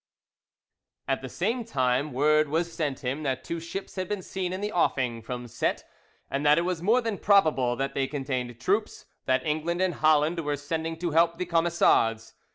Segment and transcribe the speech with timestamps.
[1.07, 4.59] At the same time word was sent him that two ships had been seen in
[4.59, 5.83] the offing, from Cette,
[6.27, 10.39] and that it was more than probable that they contained troops, that England and Holland
[10.39, 12.33] were sending to help the Camisards.